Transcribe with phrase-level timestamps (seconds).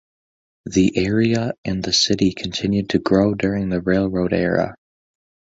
[0.65, 4.73] The area and the city continued to grow during the railroad era.